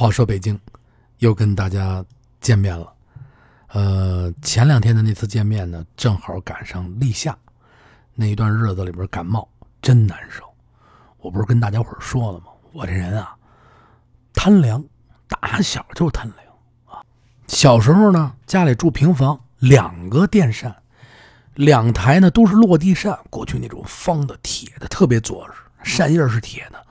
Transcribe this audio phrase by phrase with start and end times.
[0.00, 0.58] 话说北京，
[1.18, 2.02] 又跟大家
[2.40, 2.90] 见面了。
[3.66, 7.36] 呃，前两天的那次见面呢，正好赶上立夏
[8.14, 9.46] 那一段日子里边感冒，
[9.82, 10.42] 真难受。
[11.18, 12.46] 我不是跟大家伙说了吗？
[12.72, 13.36] 我这人啊，
[14.32, 14.82] 贪凉，
[15.28, 16.46] 打小就贪凉
[16.86, 17.04] 啊。
[17.46, 20.74] 小时候呢，家里住平房，两个电扇，
[21.56, 26.86] 两台呢都是落地扇，过去那种方的铁的，特别结实，扇叶是铁的。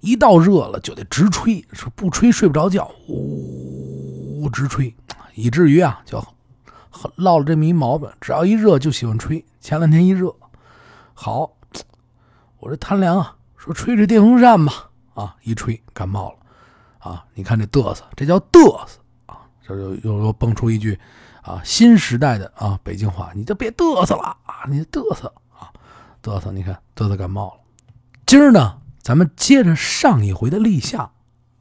[0.00, 4.94] 一到热了就得直吹，说不吹睡不着觉，呜直吹，
[5.34, 6.24] 以至于啊就
[7.16, 9.44] 落了这么一毛病，只要一热就喜欢吹。
[9.60, 10.34] 前两天一热，
[11.14, 11.50] 好，
[12.60, 16.38] 我这贪凉啊，说吹吹电风扇吧，啊一吹感冒了，
[16.98, 20.98] 啊你看这嘚瑟，这叫嘚瑟啊，这又又又蹦出一句
[21.42, 25.72] 啊新时代的啊北京话，你就别嘚瑟了啊，你嘚瑟啊
[26.22, 27.60] 嘚瑟，你看嘚瑟感冒了，
[28.24, 28.78] 今儿呢。
[29.08, 31.12] 咱们接着上一回的立夏，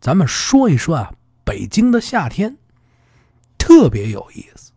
[0.01, 1.13] 咱们说一说啊，
[1.45, 2.57] 北京的夏天
[3.57, 4.73] 特别有意思。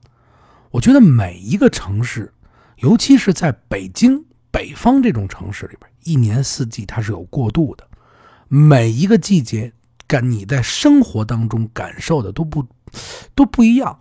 [0.71, 2.33] 我觉得每一个城市，
[2.77, 7.85] 尤其是在北京北方这种城市里边，一年四季它是有过渡的。
[8.47, 9.73] 每一个季节
[10.07, 12.65] 感你在生活当中感受的都不
[13.35, 13.99] 都不一样。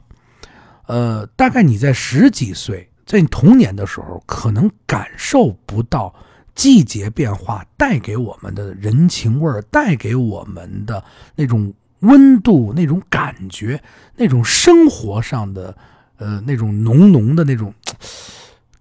[0.85, 6.13] 呃，大概你在十几岁，在你童年的时候，可能感受不到。
[6.59, 11.01] 季节变化带给我们的人情味儿，带给我们的
[11.33, 13.81] 那种温度、那种感觉、
[14.17, 15.73] 那种生活上的
[16.17, 17.73] 呃那种浓浓的那种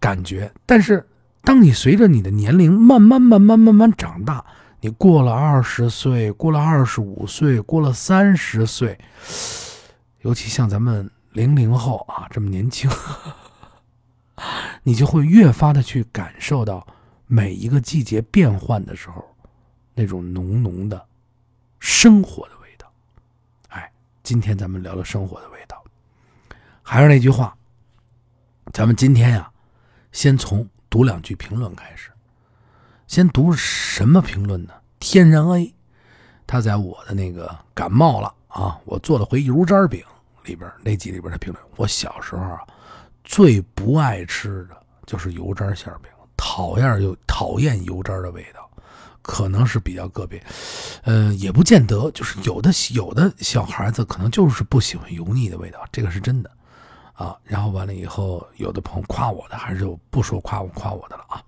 [0.01, 0.51] 感觉。
[0.67, 1.07] 但是，
[1.43, 4.45] 当你随着你的年龄慢慢、慢慢、慢慢长大，
[4.81, 8.99] 你过了二十岁，过了二十五岁，过了三十岁，
[10.23, 12.91] 尤其像咱们零零后啊这么年轻，
[14.83, 16.85] 你就会越发的去感受到。
[17.31, 19.23] 每一个季节变换的时候，
[19.95, 21.07] 那种浓浓的
[21.79, 22.91] 生活的味道，
[23.69, 25.85] 哎，今天咱们聊聊生活的味道。
[26.83, 27.55] 还是那句话，
[28.73, 29.53] 咱们今天呀，
[30.11, 32.11] 先从读两句评论开始。
[33.07, 34.73] 先读什么评论呢？
[34.99, 35.75] 天然 A，
[36.47, 40.03] 他在我的那个感冒了啊，我做了回油渣饼
[40.45, 41.63] 里边那集里边的评论。
[41.77, 42.67] 我小时候啊，
[43.23, 46.11] 最不爱吃的就是油渣馅饼。
[46.39, 48.71] 讨厌又讨厌油渣的味道，
[49.21, 50.43] 可能是比较个别，
[51.03, 56.51] 呃，也不见得，就是有的有的小孩子可能就是不喜欢油腻的味道，这个是真的，
[57.13, 61.43] 啊，然后完了以后，有的朋友夸我的，还是就不说夸我夸我的了啊，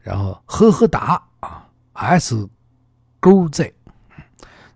[0.00, 2.48] 然后呵呵达啊，S
[3.20, 3.72] 勾 Z，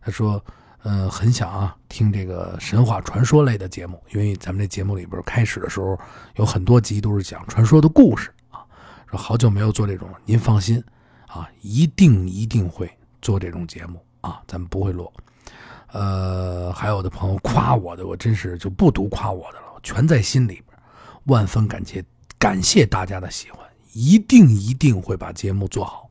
[0.01, 0.43] 他说，
[0.85, 5.99] 嗯，很想啊听这个神话传说类的节目，因为咱们这节目里边开始的时候
[6.37, 8.33] 有很多集都是讲传说的故事。
[9.11, 10.81] 说好久没有做这种，您放心，
[11.27, 12.89] 啊，一定一定会
[13.21, 15.13] 做这种节目啊，咱们不会落。
[15.89, 20.79] 呃，还有的朋友夸我的，我真是就不读夸我的了，全在心里边。
[21.25, 22.05] 万分感谢，
[22.39, 23.59] 感谢大家的喜欢，
[23.93, 26.09] 一定一定会把节目做好。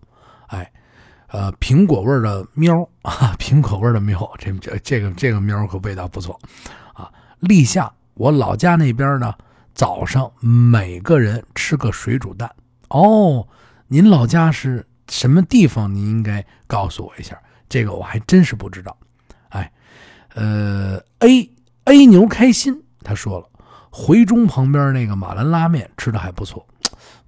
[0.47, 0.69] 哎，
[1.27, 6.37] 呃，苹果味的喵啊，苹果味的喵，这这这个这个喵可味道不错
[6.91, 7.09] 啊。
[7.39, 9.33] 立夏，我老家那边呢，
[9.73, 12.53] 早上每个人吃个水煮蛋。
[12.89, 13.47] 哦，
[13.87, 15.93] 您老家是什么地方？
[15.93, 18.95] 您应该告诉我一下，这个我还真是不知道。
[19.49, 19.71] 哎，
[20.35, 21.49] 呃，A
[21.85, 23.47] A 牛开心，他说了，
[23.89, 26.65] 回中旁边那个马兰拉面吃的还不错，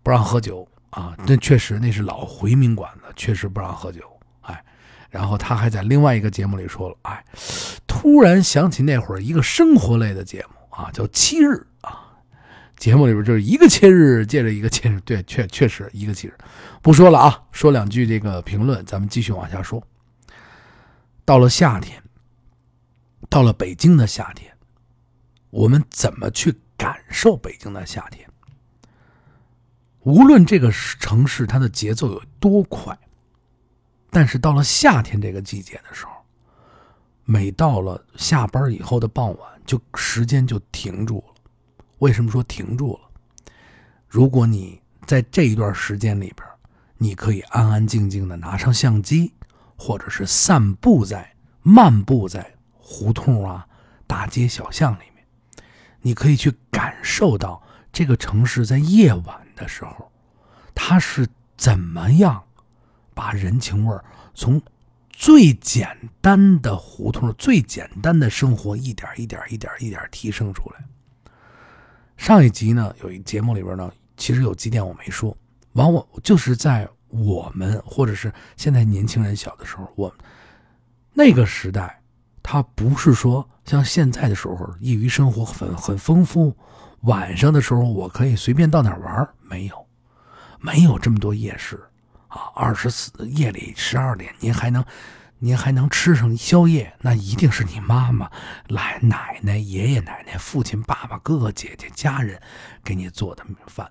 [0.03, 4.01] 不让喝酒啊，那确实那是老回民馆子，确实不让喝酒。
[4.41, 4.63] 哎，
[5.09, 7.23] 然后他还在另外一个节目里说了，哎，
[7.87, 11.53] 突然想起那会儿一个生活类的节目啊，叫《七日》。
[12.81, 16.35] 节目里边就是一个切日接着一个切日，对，确确实一个切日，
[16.81, 19.87] 不说了啊，说两句这个评论，咱们继续往下说。
[21.23, 22.01] 到了夏天，
[23.29, 24.51] 到了北京的夏天，
[25.51, 28.27] 我们怎么去感受北京的夏天？
[29.99, 32.97] 无论这个城市它的节奏有多快，
[34.09, 36.13] 但是到了夏天这个季节的时候，
[37.25, 41.30] 每到了下班以后的傍晚，就时间就停住了。
[42.01, 43.53] 为什么说停住了？
[44.07, 46.47] 如果你在这一段时间里边，
[46.97, 49.31] 你可以安安静静的拿上相机，
[49.77, 51.31] 或者是散步在、
[51.61, 53.67] 漫步在胡同啊、
[54.07, 55.23] 大街小巷里面，
[56.01, 57.61] 你可以去感受到
[57.93, 60.11] 这个城市在夜晚的时候，
[60.73, 62.43] 它是怎么样
[63.13, 63.95] 把人情味
[64.33, 64.59] 从
[65.11, 70.83] 最简单的胡同、最简单的生活一点一点、一点一点提升出来。
[72.21, 75.35] 上一集呢，有一节目里边呢，其实有几点我没说。
[75.71, 80.17] 往往就是在我们或者是现在年轻人小的时候，我们
[81.13, 81.99] 那个时代，
[82.43, 86.55] 它不是说像现在的时候，业余生活很很丰富，
[87.01, 89.87] 晚上的时候我可以随便到哪玩，没有，
[90.59, 91.75] 没有这么多夜市
[92.27, 92.51] 啊。
[92.53, 94.85] 二十四夜里十二点，您还能，
[95.43, 98.29] 您还能吃上宵夜，那一定是你妈妈、
[98.67, 102.39] 来奶奶、爷爷奶奶、父亲、爸爸、哥哥姐姐、家人
[102.83, 103.89] 给你做的饭，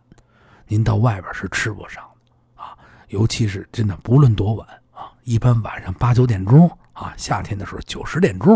[0.69, 2.79] 您到外边是吃不上的啊。
[3.09, 6.71] 尤其是真的，不论多晚啊，一般晚上八九点钟。
[6.93, 8.55] 啊，夏天的时候九十点钟，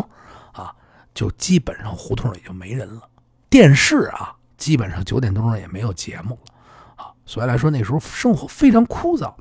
[0.53, 0.71] 啊，
[1.15, 3.09] 就基本上胡同里就没人了。
[3.49, 9.35] 电视啊，基本上九点多钟也没有节目了，啊，所以来说那时候生活非常枯燥。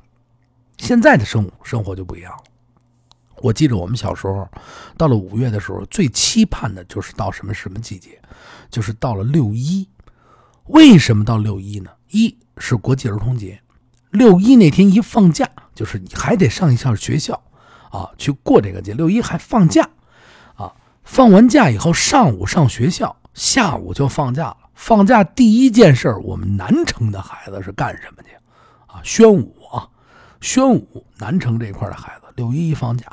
[0.78, 2.44] 现在的生生活就不一样了。
[3.44, 4.48] 我记得我们小时候，
[4.96, 8.18] 到了五月的时候，最期盼的就是到什么什么季节，
[8.70, 9.86] 就是到了六一。
[10.68, 11.90] 为什么到六一呢？
[12.08, 13.60] 一是国际儿童节，
[14.08, 17.34] 六一那天一放假，就是你还得上一下学校。
[17.90, 19.90] 啊，去过这个节，六一还放假，
[20.54, 20.72] 啊，
[21.04, 24.56] 放完假以后上午上学校，下午就放假了。
[24.74, 28.30] 放假第一件事我们南城的孩子是干什么去？
[28.86, 29.86] 啊，宣武啊，
[30.40, 33.06] 宣武，南城这块的孩子，六一一放假，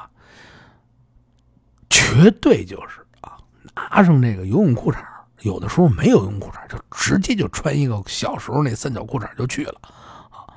[1.92, 3.38] 绝对就是啊，
[3.76, 4.98] 拿上这个游泳裤衩
[5.42, 9.76] 有的时候没有游泳裤衩就直接就穿一个小时候那三角裤衩就去了，
[10.32, 10.50] 啊，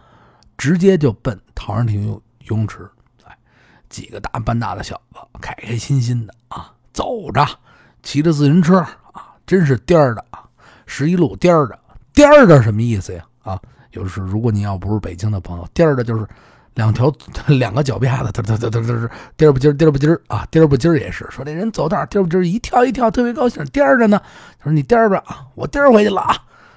[0.57, 2.89] 直接就奔陶然亭游泳池。
[3.91, 7.47] 几个大半大的小子，开开心心的啊，走着，
[8.03, 8.79] 骑着自行车
[9.13, 10.43] 啊，真是颠儿的啊，
[10.85, 11.79] 十一路颠儿的，
[12.13, 13.25] 颠儿的什么意思呀？
[13.45, 13.61] 啊，
[13.93, 16.27] 就是如果你要不是北京的朋友，颠儿的就是
[16.75, 17.13] 两条
[17.47, 24.21] 两个脚丫子，嘚嘚嘚嘚嘚，颠儿不颠颠不颠儿啊，颠不颠儿也是说这人走道颠不颠儿，一跳一跳特别高兴，颠着呢。
[24.59, 26.37] 他说你颠儿吧啊，我颠回去了啊，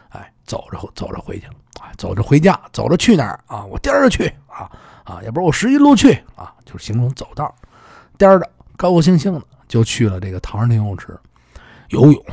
[0.10, 1.54] 哎，走着走着回去了，
[1.98, 3.66] 走着回家，走着去哪儿啊？
[3.66, 4.70] 我颠着去啊。
[5.04, 7.56] 啊，要不然我十一路去啊，就是形容走道，
[8.18, 11.18] 颠儿的，高高兴兴的就去了这个唐人游泳池
[11.92, 12.24] 游泳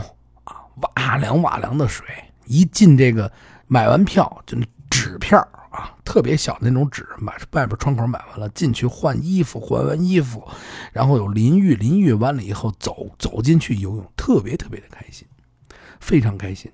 [0.42, 0.56] 啊，
[0.96, 2.04] 哇凉哇凉的水，
[2.46, 3.30] 一进这个
[3.68, 4.58] 买完票就
[4.90, 5.40] 纸片
[5.74, 10.46] 啊，特别小的那种纸，买外边窗口买完了进去换衣服，换完衣服，
[10.92, 15.26] 然后有淋浴，淋浴完了以后走走进去游泳，特别特别的开心，
[15.98, 16.70] 非常开心。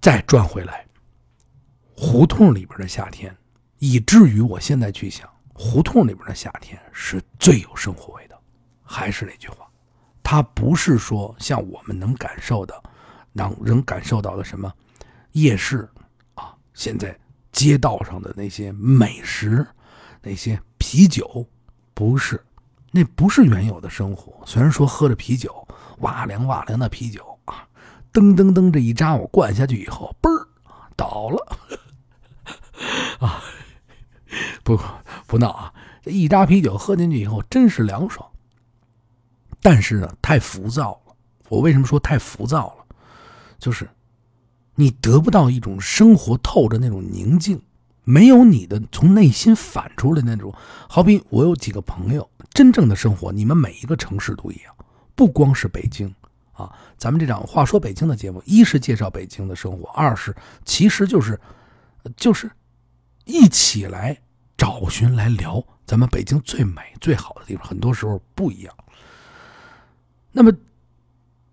[0.00, 0.86] 再转回来，
[1.96, 3.34] 胡同里边的夏天。
[3.78, 8.36] 以至于我现在去想，胡同里边的夏天是最有生活味的。
[8.82, 9.68] 还是那句话，
[10.22, 12.82] 它不是说像我们能感受的，
[13.32, 14.72] 能能感受到的什么
[15.32, 15.88] 夜市，
[16.78, 17.18] 现在
[17.50, 19.66] 街道上的那些美食，
[20.22, 21.44] 那些啤酒，
[21.92, 22.40] 不是，
[22.92, 24.40] 那不是原有的生活。
[24.46, 25.66] 虽然说喝着啤酒，
[25.98, 27.66] 哇凉哇凉的啤酒啊，
[28.12, 30.46] 噔噔噔这一扎，我灌下去以后，嘣儿
[30.94, 31.58] 倒了，
[33.26, 33.42] 啊。
[34.62, 34.78] 不
[35.26, 35.74] 不闹啊！
[36.02, 38.24] 这一扎啤酒喝进去以后，真是凉爽。
[39.60, 41.16] 但是呢，太浮躁了。
[41.48, 42.84] 我为什么说太浮躁了？
[43.58, 43.88] 就是
[44.80, 47.60] 你得不到一种生活透着那种宁静，
[48.04, 50.54] 没有你的从内心反出来的那种。
[50.88, 54.72] 好比我有几个朋友，真正的生活，你们每一个城市都一样，
[55.16, 56.14] 不光是北京
[56.52, 56.72] 啊。
[56.96, 60.32] 咱们这场话说北京的节目，一是介绍北京的生活，二是
[60.64, 61.40] 其实就是
[62.16, 62.48] 就是
[63.24, 64.16] 一起来。
[64.58, 68.74] 找寻来聊咱们北京最美最好的地方，很多时候不一样。
[70.32, 70.52] 那么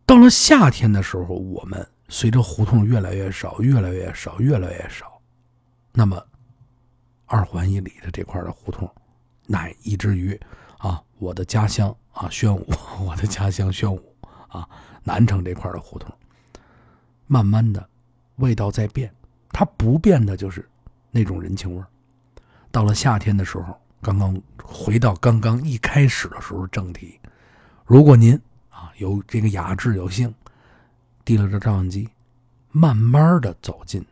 [0.08, 5.20] 到了夏天的时候，我们随着胡同越来越少，越来越少，越来越少，
[5.92, 6.24] 那么
[7.26, 8.90] 二环以里的这块的胡同，
[9.48, 10.40] 乃以至于
[10.78, 12.66] 啊，我的家乡啊，宣武，
[13.06, 14.16] 我的家乡宣武
[14.48, 14.68] 啊，
[15.04, 16.14] 南城这块的胡同，
[17.26, 17.90] 慢慢的
[18.36, 19.12] 味道在变，
[19.50, 20.68] 它不变的就是
[21.10, 21.84] 那种人情味。
[22.72, 27.20] 到了夏天的时候，刚刚回到刚刚一开始的时候正题。
[27.86, 30.32] 如果您啊有这个雅致有幸，
[31.26, 32.08] 提了这照相机，
[32.72, 34.06] 慢慢的走进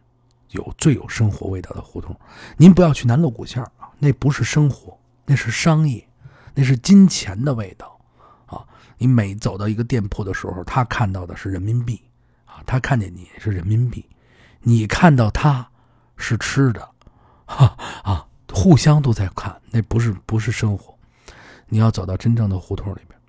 [0.49, 2.13] 有最有生活味道的胡同。
[2.57, 6.05] 您不要去南锣鼓巷啊，那不是生活，那是商业，
[6.53, 7.97] 那是金钱的味道
[8.45, 8.65] 啊。
[8.97, 12.01] 你每走到一个店铺的时候，他看到的是人民币
[12.45, 14.05] 啊，他看见你是人民币，
[14.61, 15.69] 你看到他
[16.17, 16.89] 是吃的，
[17.45, 18.27] 哈啊。
[18.55, 20.95] 互相都在看，那不是不是生活。
[21.65, 23.19] 你要走到真正的胡同里边，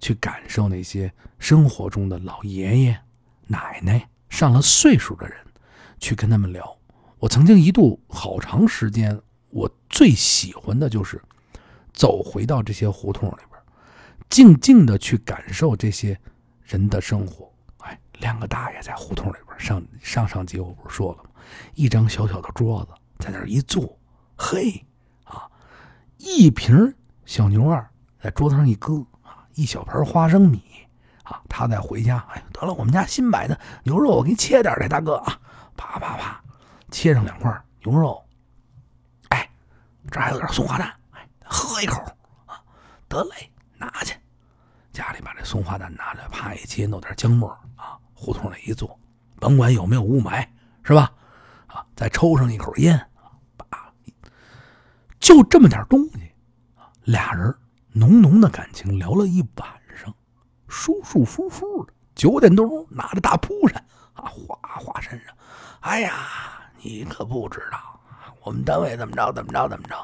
[0.00, 3.00] 去感受那些生活中的老爷爷、
[3.46, 5.36] 奶奶、上了岁数的人，
[5.98, 6.76] 去跟他们聊。
[7.18, 11.20] 我曾经一度好长时间，我最喜欢的就是
[11.92, 13.60] 走回到这些胡同里边，
[14.28, 16.18] 静静的去感受这些
[16.64, 17.50] 人的生活。
[17.78, 21.30] 哎，两个大爷在胡同里边，上上上集我不是说了吗？
[21.74, 23.96] 一张小小的桌子，在那儿一坐。
[24.36, 24.84] 嘿，
[25.24, 25.48] 啊，
[26.18, 27.88] 一瓶小牛二
[28.20, 30.60] 在桌子上一搁，啊，一小盆花生米
[31.26, 35.38] 啊，他再回家，哎，得了，我们家新买的牛肉，我给你切点来，大哥啊，
[35.76, 36.40] 啪啪啪，
[36.92, 37.52] 切上两块
[37.82, 38.24] 牛肉，
[39.30, 39.50] 哎，
[40.08, 42.00] 这还有点松花蛋，哎，喝一口
[42.46, 42.62] 啊，
[43.08, 44.16] 得嘞，拿去，
[44.92, 48.96] 家里把这松花蛋拿来，啪一切，弄点姜末啊，胡同里一坐，
[49.40, 50.46] 甭管有没有雾霾，
[50.84, 51.12] 是吧？
[51.66, 52.96] 啊，再抽上一口烟，
[53.68, 53.92] 啊，
[55.18, 56.32] 就这么点东西，
[56.76, 57.52] 啊，俩人
[57.92, 59.85] 浓浓的感情聊了一晚上，
[60.76, 61.92] 舒舒服服的。
[62.14, 65.34] 九点多钟，拿着大蒲扇啊，哗哗身上。
[65.80, 66.12] 哎呀，
[66.82, 67.78] 你可不知道，
[68.42, 69.96] 我们单位怎么着怎么着怎么着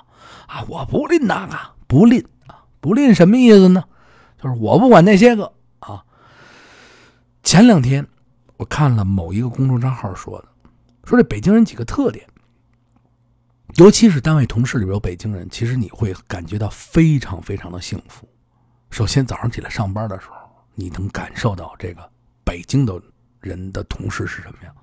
[0.47, 0.64] 啊！
[0.69, 3.85] 我不吝那个，不吝啊，不吝什么意思呢？
[4.43, 6.02] 就是我不管那些个啊。
[7.43, 8.07] 前两天
[8.57, 10.49] 我看了某一个公众账号说的，
[11.05, 12.26] 说这北京人几个特点，
[13.76, 18.29] 尤其是单位同事里边有北京人，其实你会感觉到非常非常的幸福。
[18.91, 20.42] 首先早上起来上班的时候，
[20.75, 22.09] 你能感受到这个
[22.45, 23.00] 北京的
[23.41, 24.75] 人的同事是什么样？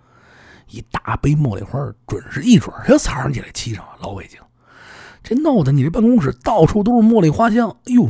[0.70, 3.98] 一大杯茉莉花，准是一准就早上起来沏上了。
[4.02, 4.40] 老北京，
[5.24, 8.08] 这弄得你这办公室到处都是茉莉花香，哎呦，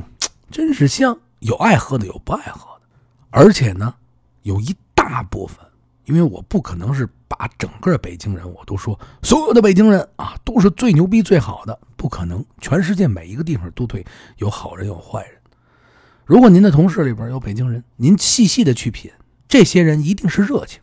[0.51, 1.17] 真是香！
[1.39, 2.81] 有爱喝的，有不爱喝的，
[3.29, 3.95] 而且呢，
[4.41, 5.57] 有一大部分，
[6.03, 12.45] 因为我不可能是把整个北京人我都说所有的北京人啊都是最牛逼最好的，不可能。
[12.59, 14.05] 全世界每一个地方都对
[14.35, 15.38] 有好人有坏人。
[16.29, 19.11] 如果您的同事里边有北京人，您细细的去品，
[19.47, 20.79] 这些人一定是热情。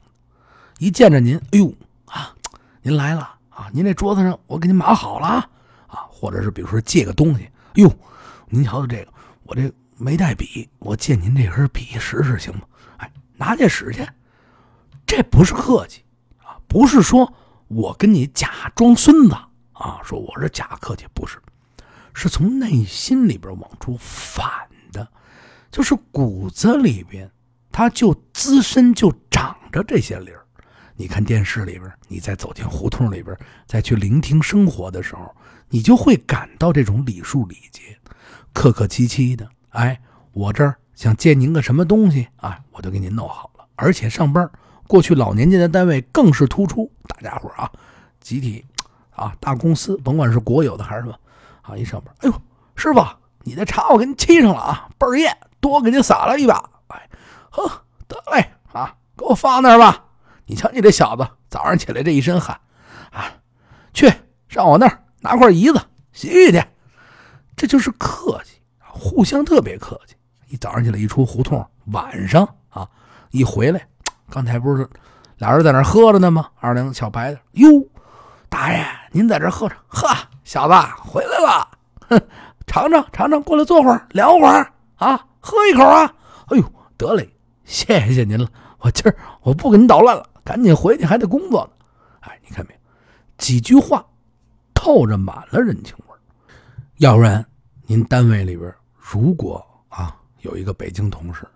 [0.78, 1.72] 一见着您，哎呦
[2.06, 2.34] 啊，
[2.82, 3.70] 您来了啊！
[3.72, 5.48] 您这桌子上我给您码好了
[5.86, 7.98] 啊，或者是比如说借个东西，哎呦，
[8.48, 9.12] 您瞧瞧这个，
[9.44, 12.62] 我这没带笔，我借您这根笔使使行吗？
[12.96, 14.04] 哎，拿去使去，
[15.06, 16.02] 这不是客气
[16.42, 17.32] 啊，不是说
[17.68, 19.36] 我跟你假装孙子
[19.74, 21.38] 啊，说我是假客气，不是，
[22.14, 24.44] 是从内心里边往出反，
[25.76, 27.30] 就是骨子里边，
[27.70, 30.42] 它就滋生就长着这些理儿。
[30.94, 35.30] 你看电视里边，你再走进胡同里边，再去聆听生活的时候，
[35.68, 37.94] 你就会感到这种礼数礼节，
[38.54, 39.46] 客客气气的。
[39.68, 40.00] 哎，
[40.32, 43.68] 我这儿想借您个什么东西啊，我就给您弄好了。
[43.74, 44.50] 而且上班，
[44.86, 47.70] 过去老年间的单位更是突出，大家伙啊，
[48.18, 48.64] 集体
[49.10, 51.14] 啊，大公司，甭管是国有的还是什么，
[51.60, 52.42] 啊，一上班，哎呦，
[52.76, 53.04] 师傅，
[53.42, 56.62] 你的茶我给你沏上了啊，倍儿艳，多给你撒了一把。
[56.88, 57.08] 哎，
[57.50, 57.70] 呵，
[58.06, 60.04] 得嘞，啊，给我放那儿吧。
[60.46, 62.58] 你瞧，你这小子早上起来这一身汗，
[63.10, 63.32] 啊，
[63.92, 64.12] 去
[64.48, 65.80] 上我那儿拿块椅子
[66.12, 66.64] 洗洗去，
[67.56, 70.14] 这就是客气，互相特别客气。
[70.48, 72.88] 一早上起来一出胡同，晚上啊
[73.30, 73.88] 一回来，
[74.30, 74.88] 刚才不是
[75.38, 76.48] 俩人在那喝着呢吗？
[76.60, 77.68] 二两小白的，哟，
[78.48, 81.68] 大爷您在这喝着，呵，小子回来了，
[82.08, 82.20] 哼，
[82.68, 86.12] 尝尝尝尝，过来坐会儿聊会儿啊，喝一口啊，
[86.46, 87.32] 哎呦，得嘞，
[87.64, 88.50] 谢谢您了，
[88.80, 90.28] 我今儿我不给您捣乱了。
[90.42, 91.86] 赶紧回去，还得工作呢。
[92.22, 92.80] 哎，你看没有？
[93.38, 94.04] 几句话
[94.74, 96.16] 透着满了人情味
[96.96, 97.46] 要不然，
[97.86, 101.46] 您单位里边如果啊有一个北京同事，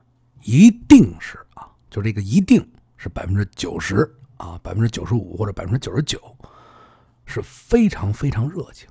[0.44, 2.64] 一定是啊，就这个一定
[2.96, 6.20] 是百分之九十啊，百分之九十五或者百分之九十九，
[7.26, 8.88] 是非常非常热情。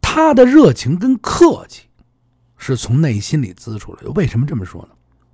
[0.00, 1.87] 他的热情跟客气
[2.58, 4.10] 是从内心里滋出来的。
[4.10, 4.88] 为什么这么说呢？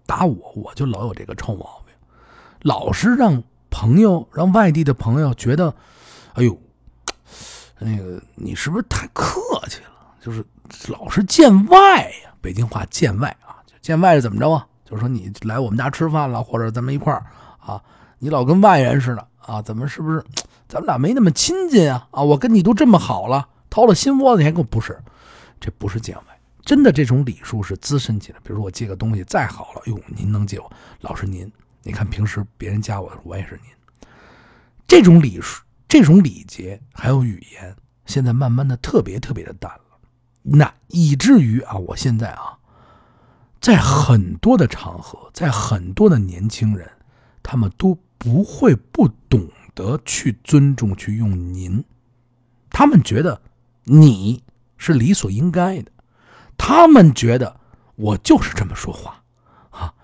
[0.06, 1.94] 打我，我就老有这个臭毛病。
[2.60, 5.74] 老是让朋友、让外地的朋友觉得，
[6.34, 6.56] 哎呦，
[7.78, 9.90] 那个你是不是太客气了？
[10.20, 10.44] 就是
[10.88, 14.66] 老是见外呀，北京话“见外”啊，见外是怎么着啊？
[14.84, 17.24] 就是说你来我们家吃饭了，或者咱们一块儿
[17.58, 17.82] 啊，
[18.18, 20.24] 你老跟外人似的啊，怎么是不是？
[20.68, 22.08] 咱们俩没那么亲近啊？
[22.10, 24.98] 啊，我跟你都这么好了，掏了心窝子，你还跟我不是？
[25.60, 26.33] 这不是见外，
[26.64, 28.38] 真的这种礼数是资深起来。
[28.40, 30.72] 比如说我借个东西再好了，哟，您能借我？
[31.00, 31.50] 老师您。
[31.82, 33.70] 你看，平时别人加我的时候，我也是您。
[34.88, 39.80] 这种礼数、这种礼节还有语言，现在慢慢的特别特别的淡了。
[40.42, 42.58] 那以至于啊，我现在啊，
[43.60, 46.90] 在很多的场合，在很多的年轻人，
[47.42, 51.84] 他们都不会不懂得去尊重、去用您。
[52.70, 53.42] 他们觉得
[53.84, 54.42] 你
[54.78, 55.92] 是理所应该的，
[56.56, 57.60] 他们觉得
[57.96, 59.22] 我就是这么说话
[59.70, 59.94] 啊。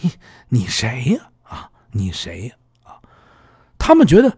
[0.00, 0.12] 你
[0.48, 1.30] 你谁呀？
[1.42, 2.54] 啊，你谁呀？
[2.84, 3.00] 啊，
[3.78, 4.36] 他们觉得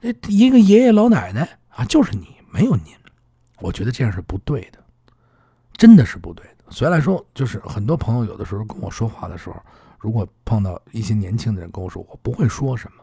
[0.00, 2.94] 那一个爷爷老奶奶啊，就是你，没有您。
[3.58, 4.78] 我觉得这样是不对的，
[5.74, 6.64] 真的是不对的。
[6.70, 9.62] 所以来说，就是很多朋友有的时候跟我说话的时候，
[9.98, 13.02] 如果碰到一些年轻的人跟我说，我不会说什么。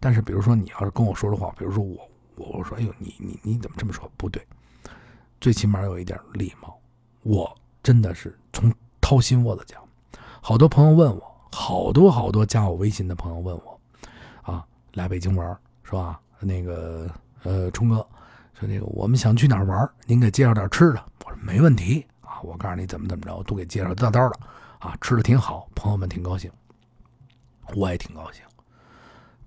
[0.00, 4.10] 但是，比如说你要是跟我说的话，比如说我，我我说，哎呦，你你你怎么这么说？
[4.16, 4.44] 不对，
[5.42, 6.78] 最起码有一点礼貌。
[7.24, 9.82] 我真的是从掏心窝子讲。
[10.40, 13.80] 好多朋友问我，好多好多加我微信的朋友问我，
[14.42, 16.20] 啊，来北京玩是吧？
[16.38, 17.10] 那个
[17.42, 17.96] 呃，冲哥
[18.54, 21.04] 说那个我们想去哪儿玩，您给介绍点吃的。
[21.24, 24.38] 我说没问题啊，我告诉你怎么怎么着，我都给介绍道道的
[24.78, 26.48] 啊，吃的挺好，朋友们挺高兴，
[27.74, 28.44] 我也挺高兴。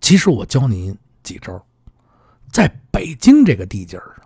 [0.01, 1.65] 其实我教您几招，
[2.51, 4.24] 在北京这个地界儿上，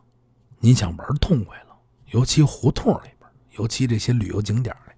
[0.60, 4.94] 您想玩痛快了，尤其胡同里边，尤其这些旅游景点里，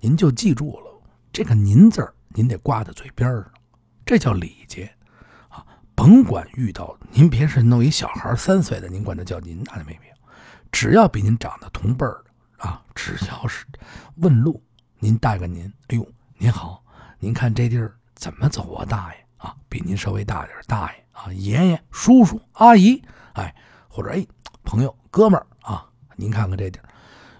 [0.00, 1.02] 您就记住了
[1.32, 3.52] 这个“您”字儿，您得挂在嘴边上，
[4.06, 4.90] 这叫礼节
[5.48, 5.64] 啊。
[5.94, 10.14] 甭管遇到您，别是弄一小孩三岁的，您管他叫您，那就没必要。
[10.70, 13.66] 只要比您长得同辈儿的啊，只要是
[14.16, 14.62] 问路，
[14.98, 16.06] 您带个您，哎呦，
[16.38, 16.82] 您好，
[17.18, 19.26] 您看这地儿怎么走啊，大爷？
[19.36, 23.02] 啊，比您稍微大点大爷啊，爷爷、叔叔、阿姨，
[23.34, 23.54] 哎，
[23.88, 24.26] 或者哎，
[24.64, 26.88] 朋友、哥们儿啊，您看看这地儿，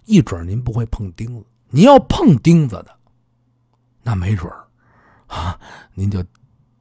[0.05, 1.47] 一准您不会碰钉子。
[1.69, 2.95] 您要碰钉子的，
[4.03, 4.65] 那没准儿
[5.27, 5.59] 啊，
[5.95, 6.23] 您就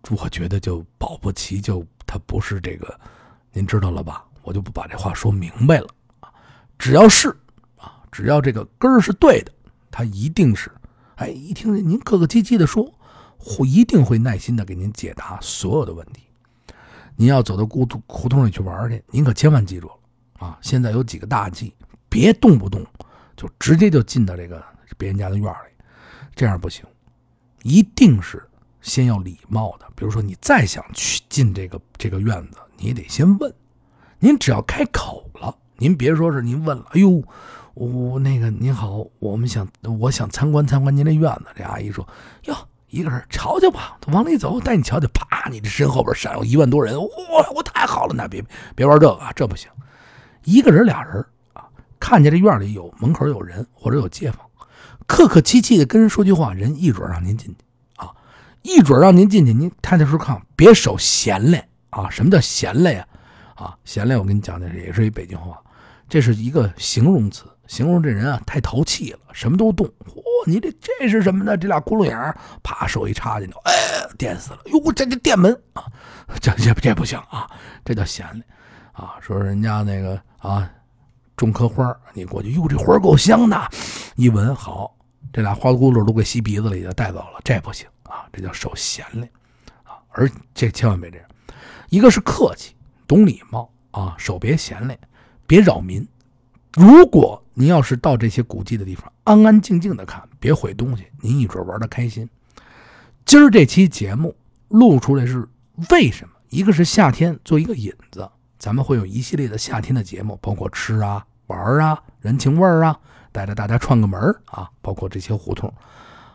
[0.09, 2.99] 我觉得就保不齐就他不是这个，
[3.53, 4.25] 您知道了吧？
[4.43, 5.87] 我就不把这话说明白了
[6.19, 6.29] 啊。
[6.77, 7.29] 只要是
[7.77, 9.51] 啊，只要这个根儿是对的，
[9.89, 10.71] 他一定是
[11.15, 12.93] 哎，一听您客客气气的说。
[13.43, 16.21] 会一定会耐心的给您解答所有的问题。
[17.15, 19.93] 您要走到胡同胡同里去玩去，您可千万记住了
[20.41, 20.57] 啊！
[20.59, 21.73] 现在有几个大忌，
[22.09, 22.85] 别动不动
[23.37, 24.61] 就直接就进到这个
[24.97, 25.83] 别人家的院里，
[26.35, 26.83] 这样不行。
[27.61, 28.43] 一定是
[28.81, 29.85] 先要礼貌的。
[29.95, 33.53] 比如说，你再想去进这个这个院子，你得先问。
[34.17, 37.23] 您只要开口了，您别说是您问了，哎呦，
[37.75, 39.67] 我那个您好，我们想
[39.99, 41.45] 我想参观参观您的院子。
[41.55, 42.07] 这阿姨说，
[42.45, 42.55] 哟。
[42.89, 45.07] 一个人瞧瞧吧，往里走，带你瞧瞧。
[45.13, 48.43] 啪，你这身后边闪有一万多人，哇，我太好了，那别
[48.75, 49.71] 别玩这个啊，这不行。
[50.43, 51.65] 一个人俩人啊，
[51.99, 54.39] 看见这院里有门口有人或者有街坊，
[55.05, 57.57] 客客气气的跟人说句话，人一准让您进去
[57.95, 58.09] 啊，
[58.61, 59.53] 一准让您进去。
[59.53, 62.09] 您踏踏实实看，别守闲嘞啊。
[62.09, 63.07] 什么叫闲嘞呀？
[63.55, 65.61] 啊，闲嘞，我跟你讲的也是一北京话，
[66.09, 67.45] 这是一个形容词。
[67.67, 69.87] 形容这人啊，太淘气了，什么都动。
[70.05, 71.55] 嚯，你这这是什么呢？
[71.55, 73.73] 这俩窟窿眼啪，手一插进去，哎，
[74.17, 74.59] 电死了。
[74.65, 75.85] 哟，这这电门啊，
[76.41, 77.49] 这这这不行啊，
[77.85, 78.43] 这叫闲嘞
[78.91, 79.13] 啊。
[79.21, 80.69] 说人家那个啊，
[81.37, 83.69] 种棵花，你过去，哟，这花够香的，
[84.15, 84.95] 一闻好，
[85.31, 89.29] 这俩花骨朵都给吸鼻子里了带走了，这不行啊，这叫守闲来
[89.83, 90.01] 啊。
[90.09, 91.27] 而这千万别这样，
[91.89, 92.75] 一个是客气，
[93.07, 94.97] 懂礼貌啊，手别闲来，
[95.45, 96.05] 别扰民。
[96.73, 102.27] 如果您要是到这些古迹的地方，安安静静的看，别毁东西，您一准玩的开心。
[103.25, 104.35] 今儿这期节目
[104.69, 105.47] 录出来是
[105.89, 106.33] 为什么？
[106.49, 108.27] 一个是夏天做一个引子，
[108.61, 112.95] 咱们会有一系列的夏天的节目，包括吃啊、玩啊、人情味啊，
[113.31, 115.73] 带着大家串个门啊，包括这些胡同。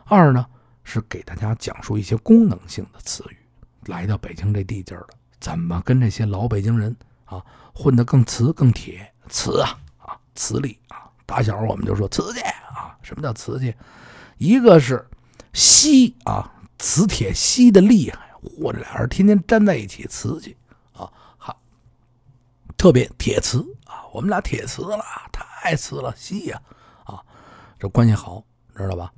[0.06, 0.44] 二呢
[0.82, 3.36] 是给大家讲述一些功能性的词语，
[3.84, 5.06] 来到北京这地界儿
[5.38, 7.40] 怎么跟这些老北京人啊
[7.72, 9.08] 混得更瓷更铁？
[9.28, 10.18] 瓷啊啊！
[10.34, 12.98] 瓷力啊，打小我们就说瓷器啊。
[13.02, 13.72] 什么叫瓷器？
[14.38, 15.06] 一个是
[15.52, 20.56] 锡啊，磁铁锡的厉害，或者俩人天天粘在一起，瓷器，
[22.76, 24.04] 特别铁瓷啊。
[24.12, 24.98] 我们俩铁瓷了，
[25.32, 26.60] 太瓷了，锡呀
[27.04, 27.22] 啊，
[27.78, 28.42] 这关系好，
[28.76, 29.12] 知道吧？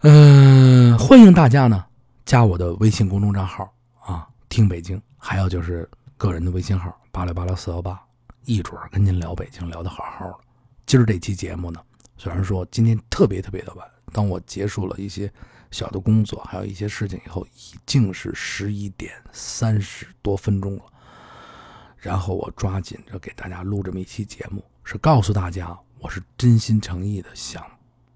[0.00, 1.84] 嗯，欢迎大家呢
[2.24, 8.00] 加我的微信公众账号啊，听北京，还有就是个人的微信号八六八六四幺八。
[8.44, 10.38] 一准跟您聊北京聊得好好的。
[10.86, 11.80] 今儿这期节目呢，
[12.16, 15.30] 虽然说今天特别特别的晚，当我结束了一些
[15.70, 20.82] 小的工作，还有一些事情以后，已经是十一点三十多分钟了。
[21.98, 27.64] 然后我抓紧着给大家录这么一期节目，是告诉大家，我是真心诚意的想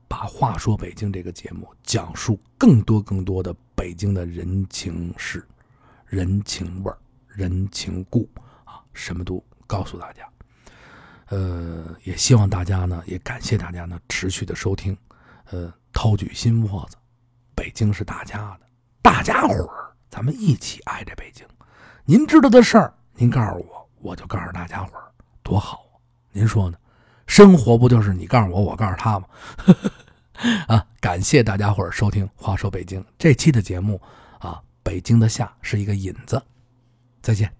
[0.08, 5.46] 把《话说北京》这个节目讲述更多更多的北京的人情事、
[6.06, 6.92] 人情味
[7.28, 8.28] 人情故
[8.64, 9.42] 啊，什么都。
[9.64, 10.28] 告诉大家，
[11.30, 14.94] 呃，也希望大家呢，也感谢大家呢持续的收听，
[15.50, 16.96] 呃，掏举心窝子，
[17.54, 18.66] 北京是大家的，
[19.00, 21.46] 大家伙儿，咱们一起爱着北京。
[22.04, 25.04] 您知道的事儿，您告诉我，我就告诉大家伙儿，
[25.42, 25.96] 多好啊！
[26.32, 26.78] 您说呢？
[27.26, 29.26] 生活不就是你告诉我，我告诉他吗？
[30.66, 34.00] 啊，感谢大家伙儿收听《话说北京》这期的节目
[34.38, 36.42] 啊，北京的夏是一个引子，
[37.20, 37.52] 再见。